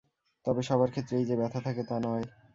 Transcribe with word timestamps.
তবে 0.45 0.61
সবার 0.63 0.89
ক্ষেত্রেই 0.91 1.27
যে 1.29 1.35
ব্যথা 1.37 1.59
থাকে 1.61 1.83
তা 1.83 1.95
নয়। 1.99 2.25